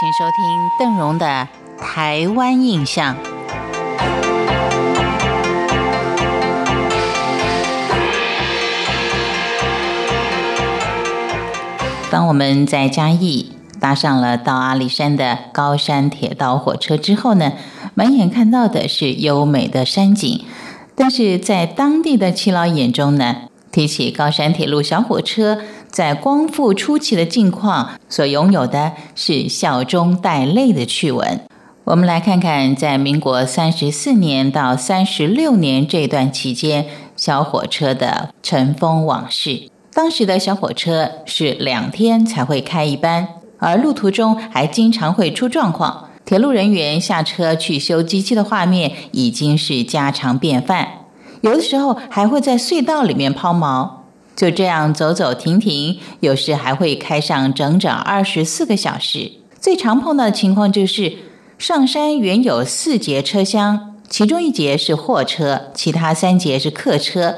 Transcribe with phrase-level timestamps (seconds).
[0.00, 1.48] 请收听邓荣的
[1.82, 3.16] 《台湾印象》。
[12.08, 13.50] 当我们在嘉义
[13.80, 17.54] 搭上了到阿里山的高山铁道火车之后呢，
[17.94, 20.44] 满眼看到的是优美的山景，
[20.94, 25.58] 但是在当地的耆老眼中呢，提起高山铁路小火车。
[25.98, 31.40] 在光复初期的境况，所拥有的是笑中带泪的趣闻。
[31.82, 39.68] 我们来看看，在民国三十四年到三十六年这段期间，小火车的尘封往事。
[39.92, 43.26] 当时的小火车是两天才会开一班，
[43.58, 46.08] 而路途中还经常会出状况。
[46.24, 50.86] 铁路人员下车去修机器的画面已经是家常便饭，
[51.40, 53.97] 有的时候还会在隧道里面抛锚。
[54.38, 59.32] 就这样走走停停，有时还会开上整整二十四个小时。
[59.60, 61.14] 最常碰到的情况就是，
[61.58, 67.34] 上山原有四节车厢，其中一节是货车，其他三节是客车。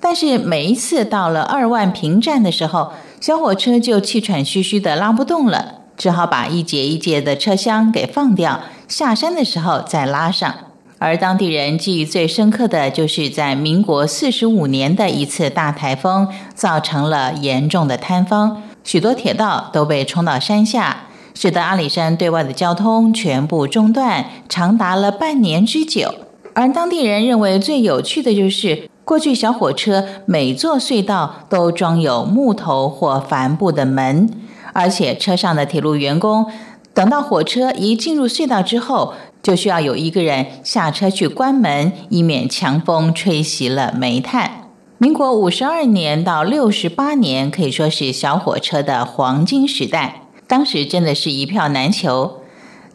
[0.00, 10.54] 但是每一次到了二万平站的时候，小火车就气喘吁吁的拉不动了，只好把一节一节的车厢给放掉，下山的时候再拉上。
[11.02, 26.14] 而当地人记忆最深刻的就是在民国四十五年的一次大台风，造成了严重的坍方，许多铁道都被冲到山下，使得阿里山对外的交通全部中断，长达了半年之久。
[26.52, 34.28] 而当地人认为最有趣的就是，过去小火车每座隧道都装有木头或帆布的门，
[34.74, 36.44] 而且车上的铁路员工
[36.92, 39.14] 等到火车一进入隧道之后。
[39.42, 44.70] 就需要有一个人下车去关门，以免强风吹熄了煤炭。
[44.98, 52.40] 民国五十二年到六十八年可以说是小火车的黄金时代，当时真的是一票难求。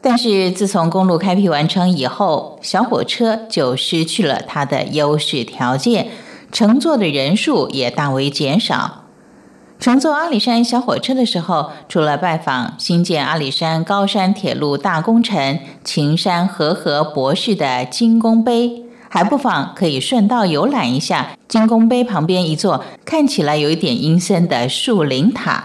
[0.01, 6.09] 但是自从公路开辟完成以后，小火车就失去了它的优势条件，
[6.51, 9.04] 乘坐的人数也大为减少。
[9.77, 25.63] 乘坐阿里山小火车的时候，除了拜访新建阿里山高山铁路大功臣秦山和合博士的金工碑，还不妨可以顺道游览一下金工碑旁边一座看起来有一点阴森的树林塔。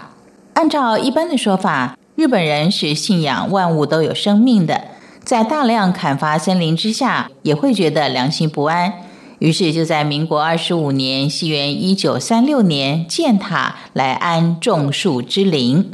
[0.53, 4.81] 按照一般的说法，日本人是信仰万物都有生命的，
[5.23, 8.93] 在大量砍伐森林之下，也会觉得良心不安。
[9.41, 15.89] 于是就在民国二十五年（西元一九三六年）建塔来安种树之林。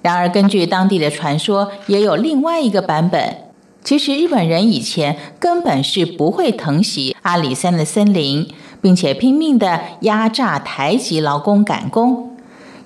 [0.00, 3.36] 然而，根据当地的传说，也有另外一个版本。
[3.84, 8.48] 其实日本人以前根本是不会疼惜阿里山的森林，
[8.80, 12.34] 并且拼命的压榨台籍劳工赶工。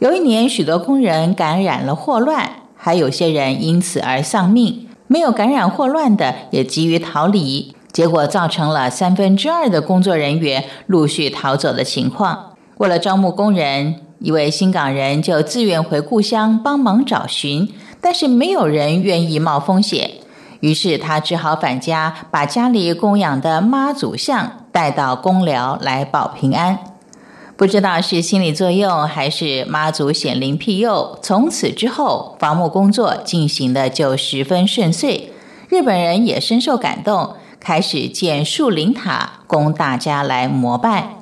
[0.01, 4.89] 有一年，许多工人感染了霍乱，还有些人因此而丧命。
[5.07, 7.77] 没有感染霍乱的，也急于逃离。
[7.93, 12.55] 结果造成了三分之二的工作人员陆续逃走的情况。
[12.79, 20.11] 为了招募工人，一位新港人就自愿回故乡帮忙找寻，但是没有人愿意冒风险，
[20.61, 26.79] 于是他只好返家，把家里供养的妈祖像带到公寮来保平安。
[27.57, 35.33] 不知道是心理作用还是妈祖显灵庇佑，从此之后伐木工作进行的就十分顺遂。
[35.69, 37.35] 日本人也深受感动。
[37.61, 41.17] 开始建树林塔，供大家来膜拜。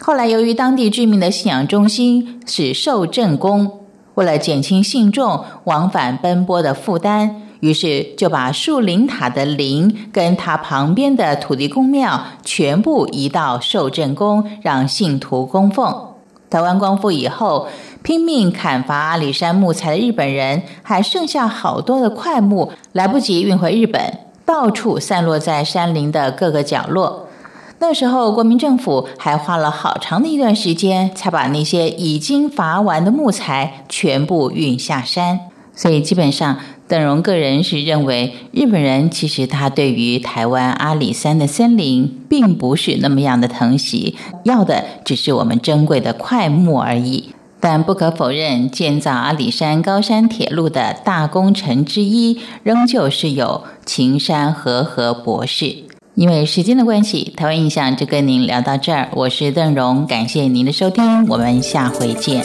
[0.00, 3.80] 后来，由于当地居民的信仰中心是受正宫，
[4.14, 16.08] 为了减轻信众往返奔波的负担，于是就把树林塔的陵跟它旁边的土地公庙全部移到受正宫，让信徒供奉。
[16.50, 17.66] 台湾光复以后，
[18.02, 24.23] 拼命砍伐阿里山木材的日本人，还剩下好多的块木，来不及运回日本。
[24.44, 27.28] 到处散落在山林的各个角落。
[27.80, 35.40] 那时候，国民政府还花了好长的一段时间，才把那些已经伐完的木材全部运下山。
[35.74, 36.56] 所以，基本上，
[36.86, 47.33] 邓荣个人是认为，日本人其实他对于台湾阿里山的森林，并不是那么样的疼惜，要的只是我们珍贵的块木而已。
[47.66, 55.76] 但不可否认，建造阿里山高山铁路的大工程之一，仍旧是有秦山和何博士。
[56.14, 59.08] 因为时间的关系，台湾印象就跟您聊到这儿。
[59.12, 62.44] 我是邓荣，感谢您的收听，我们下回见。